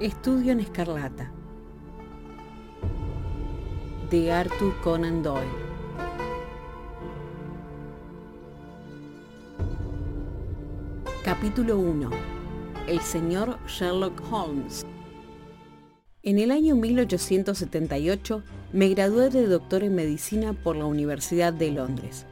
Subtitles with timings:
[0.00, 1.30] Estudio en Escarlata
[4.10, 5.44] de Arthur Conan Doyle.
[11.22, 12.08] Capítulo 1.
[12.88, 14.86] El señor Sherlock Holmes.
[16.22, 18.42] En el año 1878
[18.72, 22.24] me gradué de doctor en medicina por la Universidad de Londres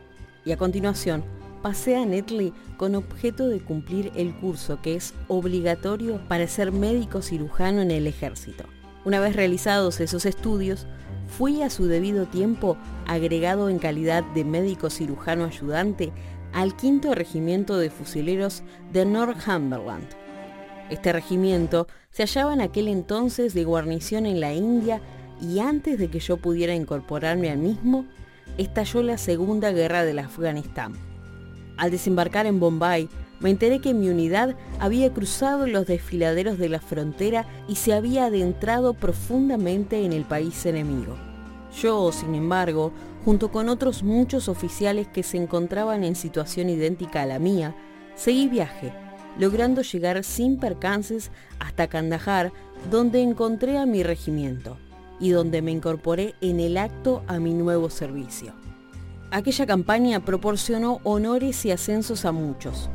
[0.46, 1.23] y a continuación
[1.63, 7.23] pasé a Netley con objeto de cumplir el curso que es obligatorio para ser médico
[7.23, 8.65] cirujano en el ejército.
[9.05, 10.87] Una vez realizados esos estudios,
[11.29, 12.77] fui a su debido tiempo
[13.07, 16.13] agregado en calidad de médico cirujano ayudante
[16.52, 20.09] al quinto regimiento de fusileros de Northumberland.
[20.91, 25.01] Este regimiento se hallaba en aquel entonces de guarnición en la India
[25.41, 28.07] y antes de que yo pudiera incorporarme al mismo,
[28.57, 31.08] estalló la Segunda Guerra del Afganistán.
[31.78, 33.09] Al desembarcar en Bombay,
[33.41, 38.27] me enteré que mi unidad había cruzado los desfiladeros de la frontera y se había
[38.27, 41.16] adentrado profundamente en el país enemigo.
[41.80, 42.93] Yo, sin embargo,
[43.24, 47.76] junto con otros muchos oficiales que se encontraban en situación idéntica a la mía,
[48.16, 48.92] seguí viaje,
[49.38, 52.52] logrando llegar sin percances hasta Kandahar,
[52.90, 54.79] donde encontré a mi regimiento
[55.20, 58.57] y donde me incorporé en el acto a mi nuevo servicio.
[59.30, 62.88] Aquella campaña proporcionó honores y ascensos a muchos,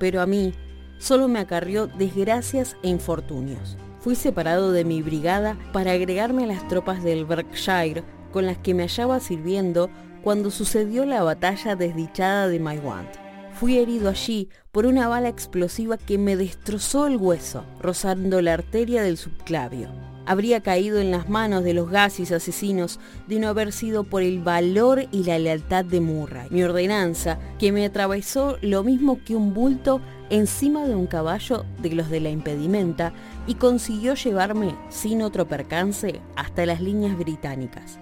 [0.00, 0.52] pero a mí
[0.98, 3.76] solo me acarrió desgracias e infortunios.
[4.00, 8.74] Fui separado de mi brigada para agregarme a las tropas del Berkshire con las que
[8.74, 9.88] me hallaba sirviendo
[10.22, 13.08] cuando sucedió la batalla desdichada de Maiwand.
[13.52, 19.02] Fui herido allí por una bala explosiva que me destrozó el hueso, rozando la arteria
[19.02, 24.04] del subclavio habría caído en las manos de los gases asesinos de no haber sido
[24.04, 26.48] por el valor y la lealtad de Murray.
[26.50, 31.92] Mi ordenanza, que me atravesó lo mismo que un bulto encima de un caballo de
[31.92, 33.14] los de la impedimenta
[33.46, 37.98] y consiguió llevarme sin otro percance hasta las líneas británicas.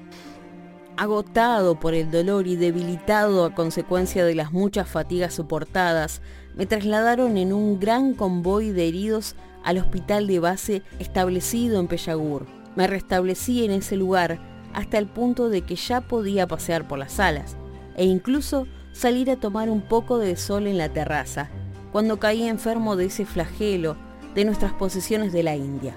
[0.97, 6.23] Agotado por el dolor y debilitado a consecuencia de las muchas fatigas soportadas,
[6.57, 12.47] me trasladaron en un gran convoy de heridos al hospital de base establecido en Pellagur.
[12.77, 14.39] Me restablecí en ese lugar
[14.73, 17.57] hasta el punto de que ya podía pasear por las salas
[17.97, 21.51] e incluso salir a tomar un poco de sol en la terraza,
[21.91, 23.97] cuando caí enfermo de ese flagelo
[24.37, 25.97] de nuestras posesiones de la India,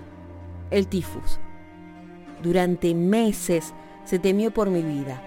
[0.71, 1.39] el tifus.
[2.41, 5.21] Durante meses se temió por mi vida,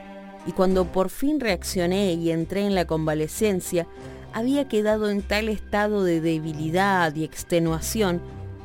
[0.47, 3.87] y cuando por fin reaccioné y entré en la convalecencia,
[4.35, 8.21] había quedado en tal estado de debilidad y extenuación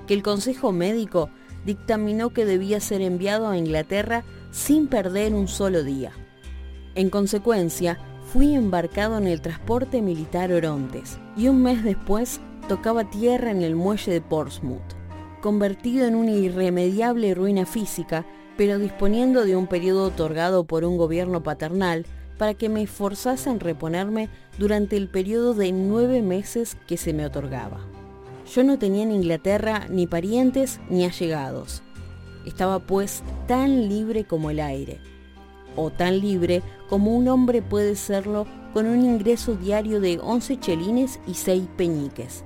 [0.08, 1.30] que el Consejo Médico
[1.66, 6.12] dictaminó que debía ser enviado a Inglaterra sin perder un solo día.
[6.96, 8.00] En consecuencia,
[8.32, 13.76] fui embarcado en el transporte militar Orontes y un mes después tocaba tierra en el
[13.76, 14.96] muelle de Portsmouth,
[15.42, 18.26] convertido en una irremediable ruina física,
[18.58, 22.06] pero disponiendo de un periodo otorgado por un gobierno paternal
[22.38, 27.26] para que me forzase en reponerme durante el periodo de nueve meses que se me
[27.26, 27.80] otorgaba.
[28.54, 31.84] Yo no tenía en Inglaterra ni parientes ni allegados.
[32.46, 35.02] Estaba pues tan libre como el aire,
[35.76, 41.20] o tan libre como un hombre puede serlo con un ingreso diario de 11 chelines
[41.28, 42.44] y 6 peñiques.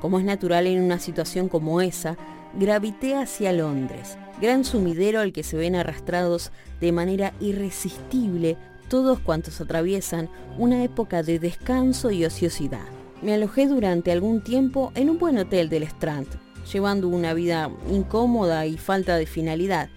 [0.00, 2.16] Como es natural en una situación como esa,
[2.54, 8.56] gravité hacia Londres, gran sumidero al que se ven arrastrados de manera irresistible
[8.88, 10.28] todos cuantos atraviesan
[10.58, 12.86] una época de descanso y ociosidad.
[13.22, 16.28] Me alojé durante algún tiempo en un buen hotel del Strand,
[16.72, 19.88] llevando una vida incómoda y falta de finalidad,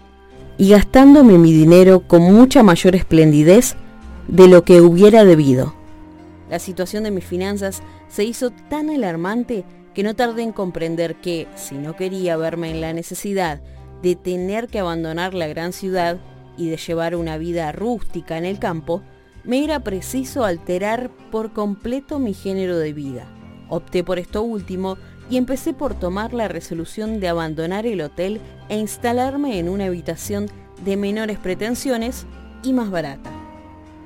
[0.58, 3.74] y gastándome mi dinero con mucha mayor esplendidez
[4.28, 5.74] de lo que hubiera debido.
[6.50, 9.64] La situación de mis finanzas se hizo tan alarmante
[9.94, 13.60] que no tardé en comprender que, si no quería verme en la necesidad
[14.02, 16.18] de tener que abandonar la gran ciudad,
[16.56, 19.02] y de llevar una vida rústica en el campo,
[19.44, 23.26] me era preciso alterar por completo mi género de vida.
[23.68, 24.98] Opté por esto último
[25.30, 30.46] y empecé por tomar la resolución de abandonar el hotel e instalarme en una habitación
[30.84, 32.26] de menores pretensiones
[32.62, 33.30] y más barata.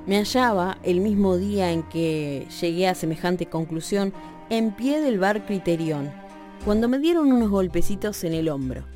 [0.06, 4.12] Me hallaba el mismo día en que llegué a semejante conclusión
[4.50, 6.12] en pie del bar Criterion,
[6.64, 8.95] cuando me dieron unos golpecitos en el hombro.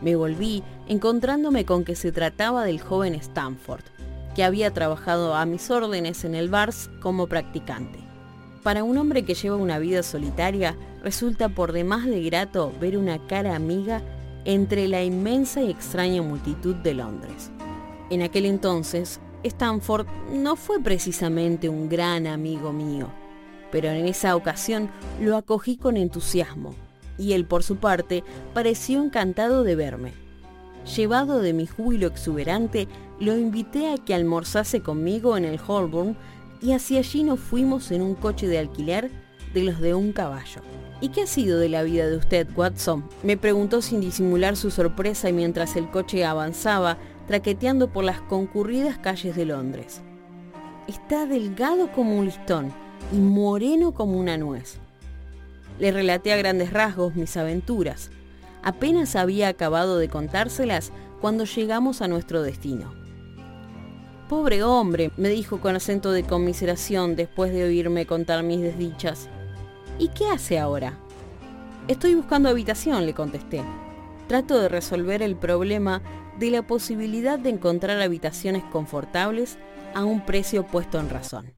[0.00, 3.82] Me volví encontrándome con que se trataba del joven Stanford,
[4.34, 7.98] que había trabajado a mis órdenes en el Bars como practicante.
[8.62, 13.18] Para un hombre que lleva una vida solitaria, resulta por demás de grato ver una
[13.26, 14.02] cara amiga
[14.44, 17.50] entre la inmensa y extraña multitud de Londres.
[18.10, 23.08] En aquel entonces, Stanford no fue precisamente un gran amigo mío,
[23.70, 24.90] pero en esa ocasión
[25.20, 26.74] lo acogí con entusiasmo
[27.18, 28.24] y él por su parte
[28.54, 30.12] pareció encantado de verme.
[30.96, 32.88] Llevado de mi júbilo exuberante,
[33.20, 36.16] lo invité a que almorzase conmigo en el Holborn
[36.62, 39.10] y hacia allí nos fuimos en un coche de alquiler
[39.52, 40.62] de los de un caballo.
[41.00, 43.04] ¿Y qué ha sido de la vida de usted, Watson?
[43.22, 46.98] Me preguntó sin disimular su sorpresa mientras el coche avanzaba,
[47.28, 50.02] traqueteando por las concurridas calles de Londres.
[50.88, 52.72] Está delgado como un listón
[53.12, 54.80] y moreno como una nuez.
[55.78, 58.10] Le relaté a grandes rasgos mis aventuras.
[58.62, 62.92] Apenas había acabado de contárselas cuando llegamos a nuestro destino.
[64.28, 69.28] Pobre hombre, me dijo con acento de conmiseración después de oírme contar mis desdichas.
[69.98, 70.98] ¿Y qué hace ahora?
[71.88, 73.62] Estoy buscando habitación, le contesté.
[74.26, 76.02] Trato de resolver el problema
[76.38, 79.58] de la posibilidad de encontrar habitaciones confortables
[79.94, 81.54] a un precio puesto en razón.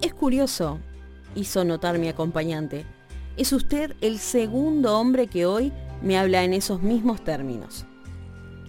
[0.00, 0.78] Es curioso,
[1.34, 2.86] hizo notar mi acompañante,
[3.36, 5.72] es usted el segundo hombre que hoy
[6.02, 7.86] me habla en esos mismos términos.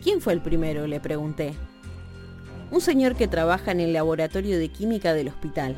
[0.04, 0.88] ¿Quién fue el primero?
[0.88, 1.54] le pregunté.
[2.72, 5.75] Un señor que trabaja en el laboratorio de química del hospital.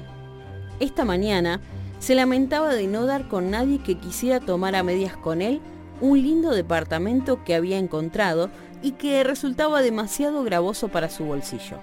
[0.79, 1.59] Esta mañana
[1.99, 5.61] se lamentaba de no dar con nadie que quisiera tomar a medias con él
[6.01, 8.49] un lindo departamento que había encontrado
[8.81, 11.77] y que resultaba demasiado gravoso para su bolsillo.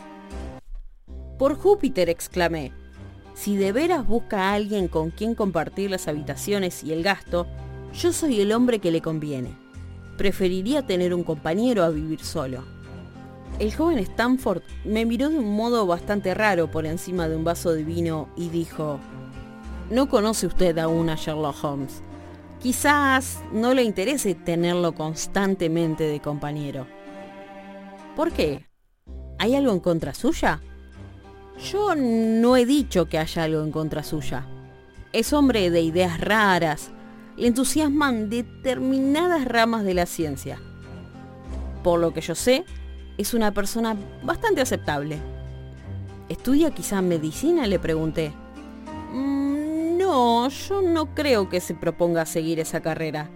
[1.39, 2.73] Por Júpiter, exclamé,
[3.35, 7.47] si de veras busca a alguien con quien compartir las habitaciones y el gasto,
[7.93, 9.57] yo soy el hombre que le conviene.
[10.17, 12.65] Preferiría tener un compañero a vivir solo.
[13.59, 17.73] El joven Stanford me miró de un modo bastante raro por encima de un vaso
[17.73, 18.99] de vino y dijo,
[19.91, 22.03] no conoce usted aún a Sherlock Holmes.
[22.61, 26.87] Quizás no le interese tenerlo constantemente de compañero.
[28.15, 28.67] ¿Por qué?
[29.39, 30.61] ¿Hay algo en contra suya?
[31.63, 34.47] Yo no he dicho que haya algo en contra suya.
[35.13, 36.91] Es hombre de ideas raras.
[37.37, 40.59] Le entusiasman determinadas ramas de la ciencia.
[41.83, 42.65] Por lo que yo sé,
[43.19, 45.19] es una persona bastante aceptable.
[46.29, 47.67] ¿Estudia quizá medicina?
[47.67, 48.33] Le pregunté.
[49.13, 53.31] No, yo no creo que se proponga seguir esa carrera.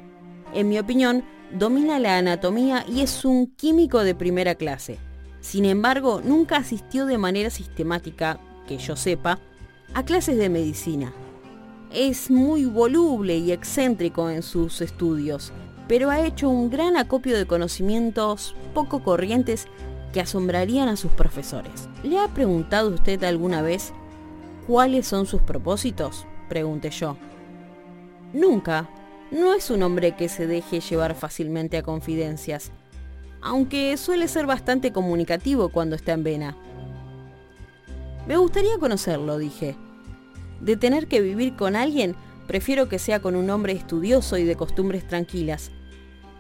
[0.55, 4.99] En mi opinión, domina la anatomía y es un químico de primera clase.
[5.45, 9.41] Sin embargo, nunca asistió de manera sistemática, que yo sepa,
[9.93, 11.13] a clases de medicina.
[11.93, 15.53] Es muy voluble y excéntrico en sus estudios,
[15.87, 19.67] pero ha hecho un gran acopio de conocimientos poco corrientes
[20.15, 21.91] que asombrarían a sus profesores.
[22.03, 23.93] ¿Le ha preguntado usted alguna vez
[24.67, 26.27] cuáles son sus propósitos?
[26.49, 27.19] pregunté yo.
[28.33, 28.89] Nunca.
[29.31, 32.73] No es un hombre que se deje llevar fácilmente a confidencias,
[33.45, 36.57] aunque suele ser bastante comunicativo cuando está en vena.
[38.27, 39.77] Me gustaría conocerlo, dije.
[40.61, 44.57] De tener que vivir con alguien, prefiero que sea con un hombre estudioso y de
[44.57, 45.71] costumbres tranquilas.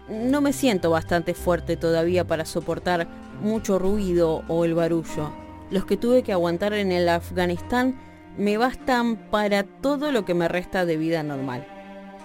[0.08, 3.06] No me siento bastante fuerte todavía para soportar
[3.42, 5.30] mucho ruido o el barullo.
[5.70, 8.00] Los que tuve que aguantar en el Afganistán
[8.38, 11.66] me bastan para todo lo que me resta de vida normal.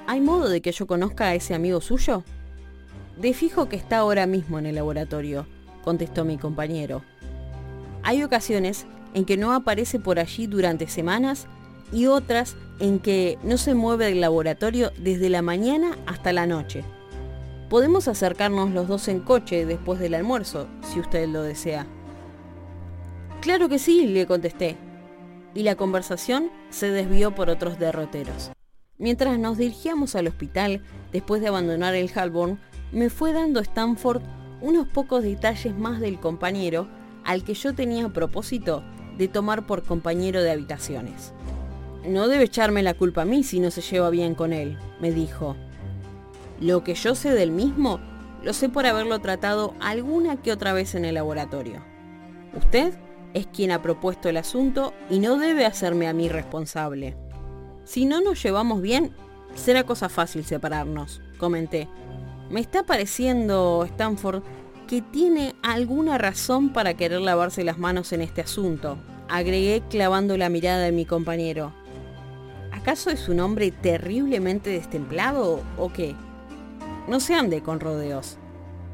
[0.08, 2.24] ¿Hay modo de que yo conozca a ese amigo suyo?
[3.20, 5.46] De fijo que está ahora mismo en el laboratorio,
[5.84, 7.04] contestó mi compañero.
[8.02, 11.48] Hay ocasiones en que no aparece por allí durante semanas
[11.92, 16.86] y otras en que no se mueve del laboratorio desde la mañana hasta la noche.
[17.70, 21.88] Podemos acercarnos los dos en coche después del almuerzo, si usted lo desea.
[23.42, 24.78] Claro que sí, le contesté
[25.54, 28.52] y la conversación se desvió por otros derroteros.
[28.98, 32.60] Mientras nos dirigíamos al hospital, después de abandonar el Halborn,
[32.92, 34.22] me fue dando Stanford
[34.62, 36.88] unos pocos detalles más del compañero
[37.24, 38.84] al que yo tenía a propósito
[39.18, 41.34] de tomar por compañero de habitaciones.
[42.06, 45.12] No debe echarme la culpa a mí si no se lleva bien con él, me
[45.12, 45.56] dijo.
[46.60, 48.00] Lo que yo sé del mismo,
[48.44, 51.82] lo sé por haberlo tratado alguna que otra vez en el laboratorio.
[52.58, 52.94] Usted
[53.34, 57.16] es quien ha propuesto el asunto y no debe hacerme a mí responsable.
[57.84, 59.14] Si no nos llevamos bien,
[59.56, 61.88] será cosa fácil separarnos, comenté.
[62.50, 64.42] Me está pareciendo, Stanford,
[64.88, 68.98] que tiene alguna razón para querer lavarse las manos en este asunto,
[69.30, 71.74] agregué clavando la mirada de mi compañero.
[72.72, 76.16] ¿Acaso es un hombre terriblemente destemplado o qué?
[77.08, 78.40] No se ande con rodeos.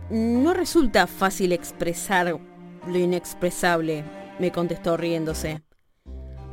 [0.09, 2.37] No resulta fácil expresar
[2.87, 4.03] lo inexpresable,
[4.37, 5.61] me contestó riéndose.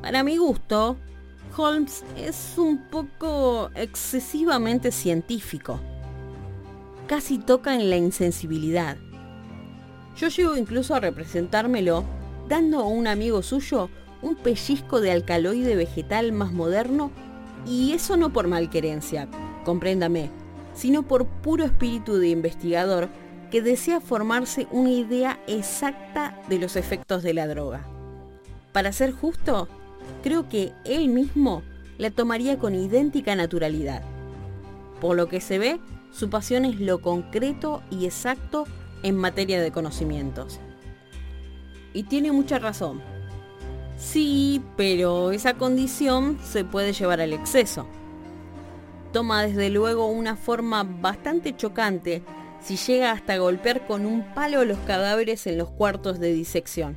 [0.02, 0.96] Para mi gusto,
[1.56, 5.80] Holmes es un poco excesivamente científico.
[7.12, 8.96] Casi toca en la insensibilidad.
[10.16, 12.04] Yo llego incluso a representármelo
[12.48, 13.90] dando a un amigo suyo
[14.22, 17.10] un pellizco de alcaloide vegetal más moderno
[17.66, 19.28] y eso no por malquerencia,
[19.66, 20.30] compréndame,
[20.72, 23.10] sino por puro espíritu de investigador
[23.50, 27.86] que desea formarse una idea exacta de los efectos de la droga.
[28.72, 29.68] Para ser justo,
[30.22, 31.62] creo que él mismo
[31.98, 34.02] la tomaría con idéntica naturalidad.
[34.98, 35.78] Por lo que se ve,
[36.12, 38.66] su pasión es lo concreto y exacto
[39.02, 40.60] en materia de conocimientos.
[41.94, 43.00] Y tiene mucha razón.
[43.96, 47.86] Sí, pero esa condición se puede llevar al exceso.
[49.12, 52.22] Toma desde luego una forma bastante chocante
[52.60, 56.96] si llega hasta golpear con un palo los cadáveres en los cuartos de disección.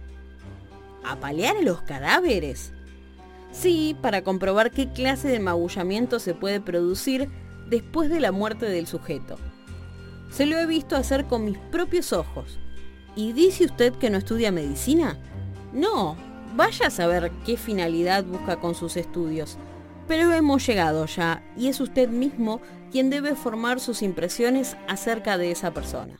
[1.04, 2.72] ¿Apalear a los cadáveres?
[3.52, 7.30] Sí, para comprobar qué clase de magullamiento se puede producir
[7.70, 9.38] después de la muerte del sujeto.
[10.30, 12.60] Se lo he visto hacer con mis propios ojos.
[13.16, 15.18] ¿Y dice usted que no estudia medicina?
[15.72, 16.16] No,
[16.56, 19.58] vaya a saber qué finalidad busca con sus estudios.
[20.08, 25.52] Pero hemos llegado ya y es usted mismo quien debe formar sus impresiones acerca de
[25.52, 26.20] esa persona.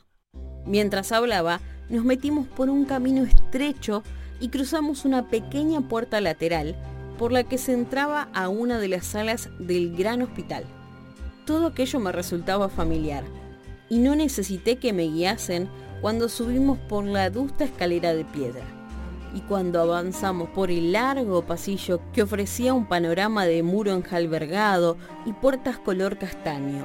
[0.64, 4.02] Mientras hablaba, nos metimos por un camino estrecho
[4.40, 6.76] y cruzamos una pequeña puerta lateral
[7.18, 10.64] por la que se entraba a una de las salas del gran hospital.
[11.46, 13.22] Todo aquello me resultaba familiar
[13.88, 15.68] y no necesité que me guiasen
[16.00, 18.64] cuando subimos por la adusta escalera de piedra
[19.32, 25.32] y cuando avanzamos por el largo pasillo que ofrecía un panorama de muro enjalbergado y
[25.34, 26.84] puertas color castaño.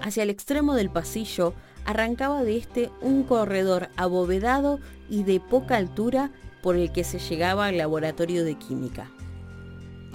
[0.00, 1.52] Hacia el extremo del pasillo
[1.84, 4.78] arrancaba de este un corredor abovedado
[5.10, 6.30] y de poca altura
[6.62, 9.10] por el que se llegaba al laboratorio de química.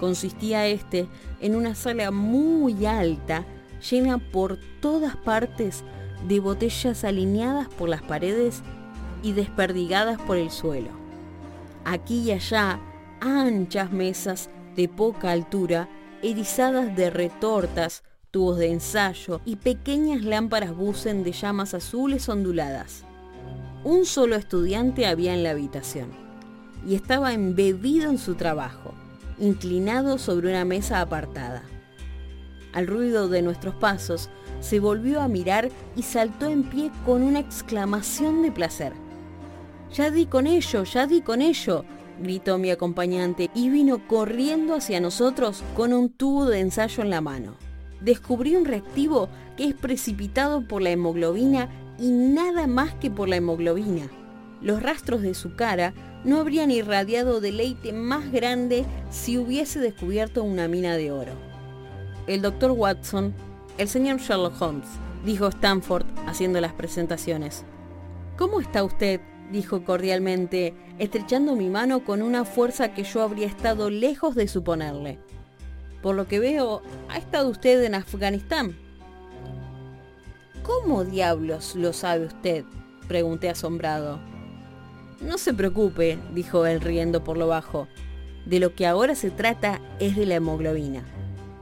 [0.02, 1.06] Consistía este
[1.40, 3.46] en una sala muy alta,
[3.88, 5.84] llena por todas partes
[6.26, 8.62] de botellas alineadas por las paredes
[9.22, 10.88] y desperdigadas por el suelo.
[11.84, 12.80] Aquí y allá,
[13.20, 15.88] anchas mesas de poca altura,
[16.20, 23.04] erizadas de retortas, tubos de ensayo y pequeñas lámparas bucen de llamas azules onduladas.
[23.84, 26.08] Un solo estudiante había en la habitación
[26.84, 28.94] y estaba embebido en su trabajo
[29.38, 31.62] inclinado sobre una mesa apartada.
[32.72, 37.40] Al ruido de nuestros pasos, se volvió a mirar y saltó en pie con una
[37.40, 38.92] exclamación de placer.
[39.92, 41.84] Ya di con ello, ya di con ello,
[42.20, 47.20] gritó mi acompañante y vino corriendo hacia nosotros con un tubo de ensayo en la
[47.20, 47.56] mano.
[48.00, 53.36] Descubrí un reactivo que es precipitado por la hemoglobina y nada más que por la
[53.36, 54.08] hemoglobina.
[54.62, 55.92] Los rastros de su cara
[56.24, 61.32] no habrían irradiado deleite más grande si hubiese descubierto una mina de oro.
[62.26, 63.34] El doctor Watson,
[63.78, 64.88] el señor Sherlock Holmes,
[65.24, 67.64] dijo Stanford haciendo las presentaciones.
[68.36, 69.20] ¿Cómo está usted?
[69.50, 75.18] dijo cordialmente, estrechando mi mano con una fuerza que yo habría estado lejos de suponerle.
[76.00, 78.76] Por lo que veo, ha estado usted en Afganistán.
[80.62, 82.64] ¿Cómo diablos lo sabe usted?
[83.08, 84.31] pregunté asombrado.
[85.22, 87.86] No se preocupe, dijo él riendo por lo bajo.
[88.44, 91.04] De lo que ahora se trata es de la hemoglobina.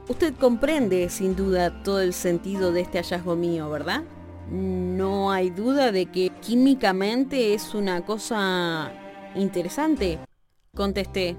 [0.09, 4.03] Usted comprende, sin duda, todo el sentido de este hallazgo mío, ¿verdad?
[4.49, 8.91] No hay duda de que químicamente es una cosa
[9.35, 10.19] interesante,
[10.75, 11.37] contesté.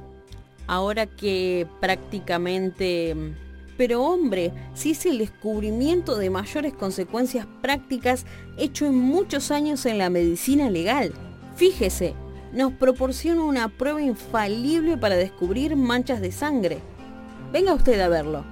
[0.66, 3.16] Ahora que prácticamente...
[3.76, 8.26] Pero hombre, si es el descubrimiento de mayores consecuencias prácticas
[8.56, 11.12] hecho en muchos años en la medicina legal.
[11.54, 12.14] Fíjese,
[12.52, 16.78] nos proporciona una prueba infalible para descubrir manchas de sangre.
[17.52, 18.44] Venga usted a verlo.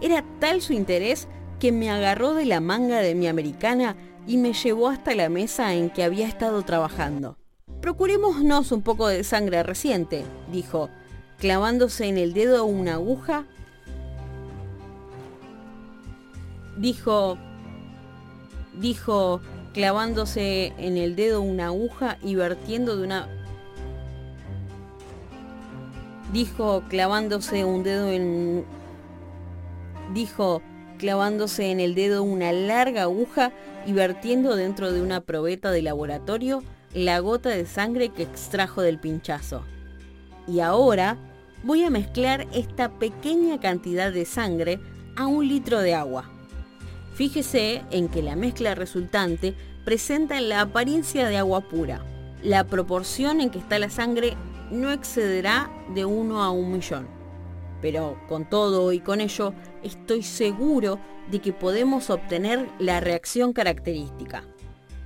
[0.00, 1.28] Era tal su interés
[1.58, 5.74] que me agarró de la manga de mi americana y me llevó hasta la mesa
[5.74, 7.38] en que había estado trabajando.
[7.80, 10.90] Procurémonos un poco de sangre reciente, dijo,
[11.38, 13.46] clavándose en el dedo una aguja.
[16.76, 17.38] Dijo,
[18.78, 19.40] dijo,
[19.76, 23.28] clavándose en el dedo una aguja y vertiendo de una...
[26.32, 28.64] Dijo clavándose un dedo en...
[30.14, 30.62] Dijo
[30.96, 33.52] clavándose en el dedo una larga aguja
[33.84, 36.62] y vertiendo dentro de una probeta de laboratorio
[36.94, 39.62] la gota de sangre que extrajo del pinchazo.
[40.48, 41.18] Y ahora
[41.64, 44.80] voy a mezclar esta pequeña cantidad de sangre
[45.16, 46.30] a un litro de agua.
[47.16, 49.54] Fíjese en que la mezcla resultante
[49.86, 52.04] presenta la apariencia de agua pura.
[52.42, 54.36] La proporción en que está la sangre
[54.70, 57.08] no excederá de 1 a 1 millón.
[57.80, 64.44] Pero con todo y con ello, estoy seguro de que podemos obtener la reacción característica.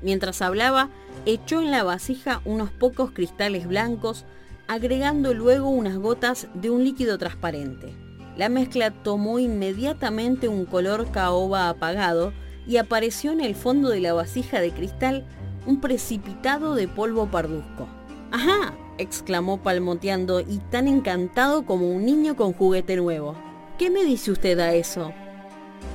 [0.02, 0.90] Mientras hablaba,
[1.26, 4.24] echó en la vasija unos pocos cristales blancos,
[4.66, 8.09] agregando luego unas gotas de un líquido transparente.
[8.36, 12.32] La mezcla tomó inmediatamente un color caoba apagado
[12.66, 15.26] y apareció en el fondo de la vasija de cristal
[15.66, 17.88] un precipitado de polvo parduzco.
[18.30, 18.74] ¡Ajá!
[18.98, 23.34] exclamó palmoteando y tan encantado como un niño con juguete nuevo.
[23.78, 25.12] ¿Qué me dice usted a eso?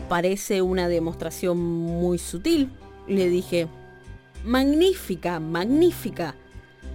[0.10, 2.72] Parece una demostración muy sutil,
[3.08, 3.68] le dije.
[4.44, 6.36] Magnífica, magnífica.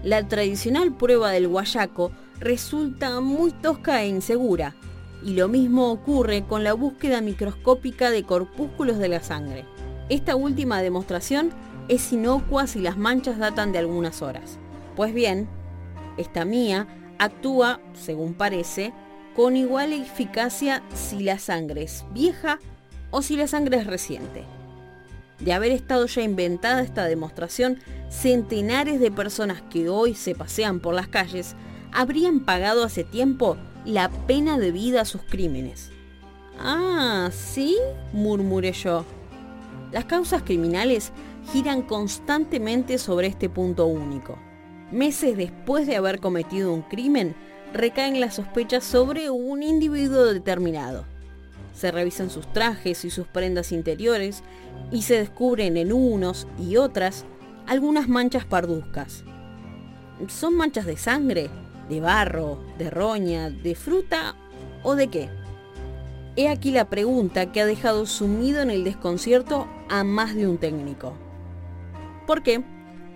[0.02, 4.74] La tradicional prueba del guayaco resulta muy tosca e insegura,
[5.22, 9.64] y lo mismo ocurre con la búsqueda microscópica de corpúsculos de la sangre.
[10.08, 11.50] Esta última demostración
[11.88, 14.58] es inocua si las manchas datan de algunas horas.
[14.96, 15.48] Pues bien,
[16.16, 16.86] esta mía
[17.18, 18.92] actúa, según parece,
[19.36, 22.58] con igual eficacia si la sangre es vieja
[23.10, 24.44] o si la sangre es reciente.
[25.38, 27.78] De haber estado ya inventada esta demostración,
[28.10, 31.56] centenares de personas que hoy se pasean por las calles
[31.92, 35.90] habrían pagado hace tiempo la pena de vida a sus crímenes.
[36.58, 37.76] Ah, ¿sí?
[38.12, 39.04] murmuré yo.
[39.92, 41.12] Las causas criminales
[41.52, 44.38] giran constantemente sobre este punto único.
[44.92, 47.34] Meses después de haber cometido un crimen,
[47.72, 51.04] recaen las sospechas sobre un individuo determinado.
[51.72, 54.42] Se revisan sus trajes y sus prendas interiores
[54.90, 57.24] y se descubren en unos y otras
[57.66, 59.24] algunas manchas parduzcas.
[60.28, 61.48] ¿Son manchas de sangre?
[61.90, 62.60] ¿De barro?
[62.78, 63.50] ¿De roña?
[63.50, 64.36] ¿De fruta?
[64.84, 65.28] ¿O de qué?
[66.36, 70.56] He aquí la pregunta que ha dejado sumido en el desconcierto a más de un
[70.56, 71.14] técnico.
[72.28, 72.62] ¿Por qué?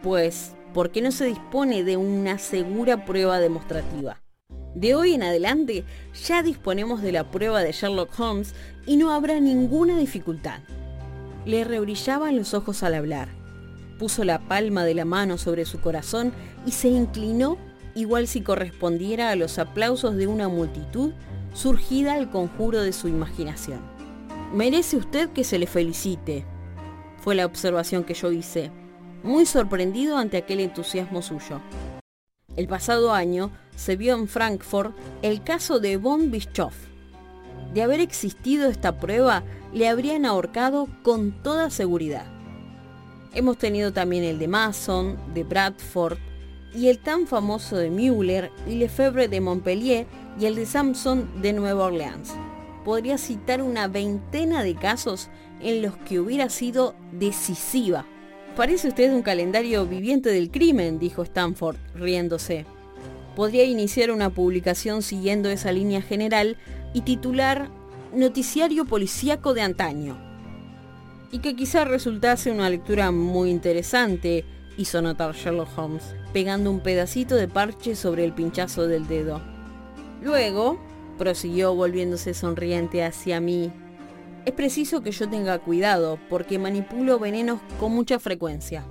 [0.03, 4.21] Pues porque no se dispone de una segura prueba demostrativa.
[4.75, 5.85] De hoy en adelante
[6.27, 10.59] ya disponemos de la prueba de Sherlock Holmes y no habrá ninguna dificultad.
[11.47, 13.29] Le rebrillaban los ojos al hablar.
[14.01, 16.33] Puso la palma de la mano sobre su corazón
[16.67, 17.57] y se inclinó
[17.95, 21.13] igual si correspondiera a los aplausos de una multitud
[21.53, 23.81] surgida al conjuro de su imaginación.
[24.53, 26.45] Merece usted que se le felicite,
[27.19, 28.71] fue la observación que yo hice,
[29.23, 31.61] muy sorprendido ante aquel entusiasmo suyo.
[32.57, 36.77] El pasado año se vio en Frankfurt el caso de von Bischoff.
[37.73, 39.43] De haber existido esta prueba,
[39.73, 42.27] le habrían ahorcado con toda seguridad.
[43.33, 46.19] Hemos tenido también el de Mason, de Bradford,
[46.75, 50.07] y el tan famoso de Müller y Lefebvre de Montpellier
[50.39, 52.35] y el de Samson de Nueva Orleans.
[52.85, 58.07] Podría citar una veintena de casos en los que hubiera sido decisiva
[58.57, 62.67] Parece usted un calendario viviente del crimen, dijo Stanford, riéndose.
[63.35, 66.57] Podría iniciar una publicación siguiendo esa línea general
[66.93, 67.69] y titular
[68.15, 70.17] Noticiario Policíaco de Antaño.
[71.33, 74.45] Y que quizá resultase una lectura muy interesante,
[74.77, 79.41] hizo notar Sherlock Holmes, pegando un pedacito de parche sobre el pinchazo del dedo.
[80.23, 80.79] Luego,
[81.19, 83.73] prosiguió volviéndose sonriente hacia mí,
[84.45, 88.85] es preciso que yo tenga cuidado porque manipulo venenos con mucha frecuencia.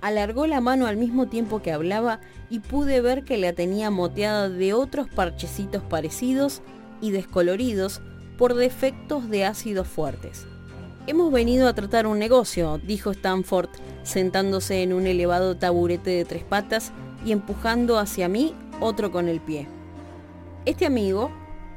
[0.00, 4.48] Alargó la mano al mismo tiempo que hablaba y pude ver que la tenía moteada
[4.48, 6.62] de otros parchecitos parecidos
[7.00, 8.02] y descoloridos
[8.36, 10.46] por defectos de ácidos fuertes.
[11.06, 13.70] Hemos venido a tratar un negocio, dijo Stanford,
[14.02, 16.92] sentándose en un elevado taburete de tres patas
[17.24, 19.66] y empujando hacia mí otro con el pie.
[20.66, 21.30] Este amigo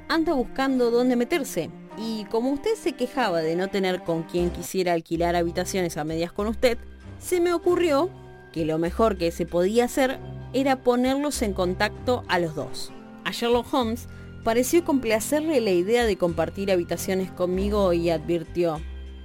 [0.09, 4.93] anda buscando dónde meterse, y como usted se quejaba de no tener con quien quisiera
[4.93, 6.77] alquilar habitaciones a medias con usted,
[7.19, 8.09] se me ocurrió
[8.51, 10.19] que lo mejor que se podía hacer
[10.51, 12.91] era ponerlos en contacto a los dos.
[13.23, 14.07] A Sherlock Holmes
[14.43, 18.81] pareció complacerle la idea de compartir habitaciones conmigo y advirtió,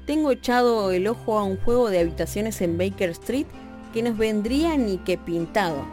[0.09, 3.45] tengo echado el ojo a un juego de habitaciones en Baker Street
[3.93, 5.85] que nos vendría ni que pintado.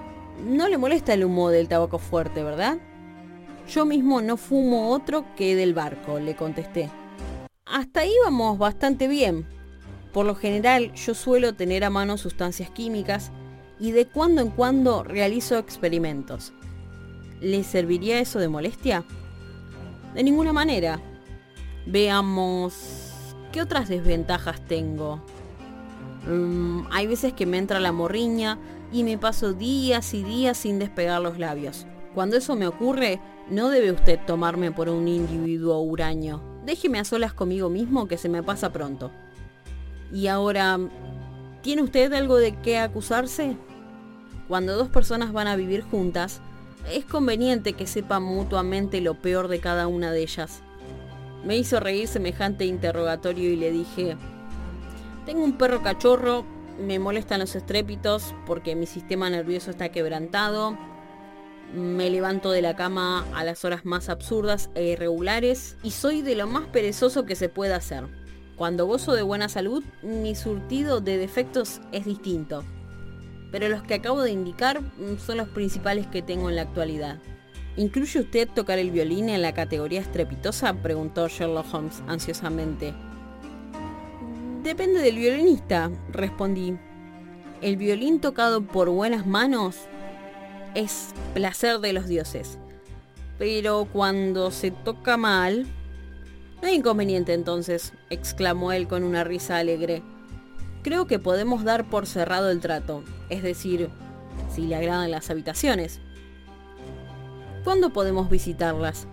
[0.42, 2.78] No le molesta el humo del tabaco fuerte, ¿verdad?
[3.68, 6.90] Yo mismo no fumo otro que del barco, le contesté.
[7.66, 9.46] Hasta ahí vamos bastante bien.
[10.14, 13.34] Por lo general yo suelo tener a mano sustancias químicas
[13.82, 16.54] y de cuando en cuando realizo experimentos.
[17.42, 19.04] ¿Le serviría eso de molestia?
[20.14, 21.02] De ninguna manera.
[21.86, 23.05] Veamos...
[23.56, 25.22] ¿Qué otras desventajas tengo?
[26.28, 28.60] Mm, hay veces que me entra la morriña
[28.92, 31.88] y me paso días y días sin despegar los labios.
[32.14, 36.44] Cuando eso me ocurre, no debe usted tomarme por un individuo huraño.
[36.66, 39.10] Déjeme a solas conmigo mismo que se me pasa pronto.
[40.12, 40.78] Y ahora,
[41.62, 43.56] ¿tiene usted algo de qué acusarse?
[44.50, 46.42] Cuando dos personas van a vivir juntas,
[46.92, 50.62] es conveniente que sepan mutuamente lo peor de cada una de ellas.
[51.46, 54.18] Me hizo reír semejante interrogatorio y le dije,
[55.28, 56.44] tengo un perro cachorro,
[56.80, 60.78] me molestan los estrépitos porque mi sistema nervioso está quebrantado,
[61.74, 66.36] Me levanto de la cama a las horas más absurdas e irregulares y soy de
[66.36, 68.06] lo más perezoso que se pueda hacer.
[68.56, 72.64] Cuando gozo de buena salud, mi surtido de defectos es distinto.
[73.52, 77.20] Pero los que acabo de indicar mm, son los principales que tengo en la actualidad.
[77.78, 80.74] ¿Incluye usted tocar el violín en la categoría estrepitosa?
[80.76, 82.94] preguntó Sherlock Holmes ansiosamente.
[84.64, 86.78] Depende del violinista, respondí.
[87.62, 89.78] El violín tocado por buenas manos
[90.74, 92.58] es placer de los dioses.
[93.38, 95.66] Pero cuando se toca mal...
[96.62, 100.02] No hay inconveniente entonces, exclamó él con una risa alegre.
[100.82, 103.90] Creo que podemos dar por cerrado el trato, es decir,
[104.50, 106.00] si le agradan las habitaciones.
[107.66, 109.08] ¿Cuándo podemos visitarlas?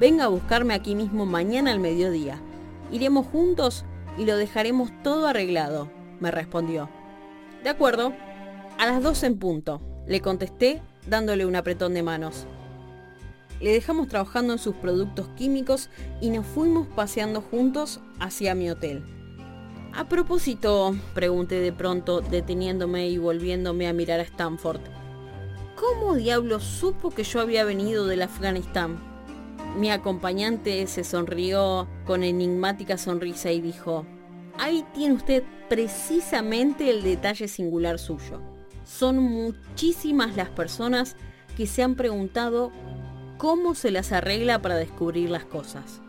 [0.00, 2.40] Venga a buscarme aquí mismo mañana al mediodía.
[2.90, 3.84] Iremos juntos
[4.16, 6.88] y lo dejaremos todo arreglado, me respondió.
[7.62, 8.14] De acuerdo,
[8.78, 9.82] a las dos en punto.
[10.06, 12.46] Le contesté dándole un apretón de manos.
[13.60, 15.90] Le dejamos trabajando en sus productos químicos
[16.22, 19.04] y nos fuimos paseando juntos hacia mi hotel.
[19.92, 25.01] A propósito, pregunté de pronto, deteniéndome y volviéndome a mirar a Stanford.
[25.82, 28.98] ¿Cómo diablos supo que yo había venido del Afganistán?
[29.76, 34.06] Mi acompañante se sonrió con enigmática sonrisa y dijo,
[34.58, 38.40] ahí tiene usted precisamente el detalle singular suyo
[38.84, 41.16] son muchísimas las personas
[41.56, 42.72] que se han preguntado
[43.38, 46.00] cómo se las arregla para descubrir las cosas.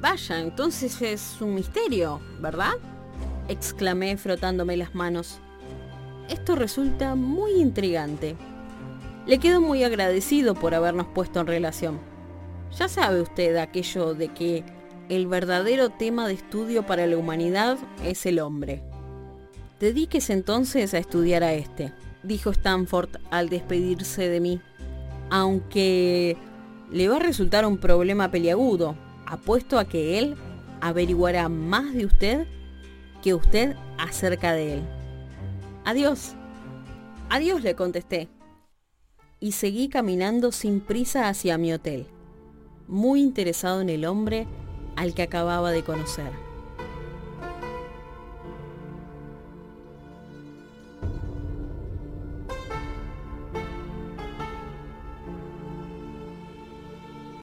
[0.00, 2.74] Vaya, entonces es un misterio, ¿verdad?
[3.48, 5.40] exclamé frotándome las manos.
[6.28, 8.36] Esto resulta muy intrigante.
[9.26, 12.00] Le quedo muy agradecido por habernos puesto en relación.
[12.78, 14.64] Ya sabe usted aquello de que
[15.08, 18.82] el verdadero tema de estudio para la humanidad es el hombre.
[19.78, 24.60] Dedíquese entonces a estudiar a este, dijo Stanford al despedirse de mí.
[25.30, 26.36] Aunque
[26.90, 30.36] le va a resultar un problema peliagudo, apuesto a que él
[30.80, 32.46] averiguará más de usted
[33.22, 34.82] que usted acerca de él.
[35.84, 36.34] Adiós.
[37.28, 38.28] Adiós, le contesté.
[39.40, 42.06] Y seguí caminando sin prisa hacia mi hotel,
[42.86, 44.46] muy interesado en el hombre
[44.96, 46.49] al que acababa de conocer.